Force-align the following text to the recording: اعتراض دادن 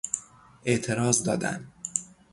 اعتراض 0.65 1.23
دادن 1.23 1.67